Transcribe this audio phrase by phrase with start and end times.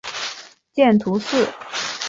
[0.73, 1.45] 见图四。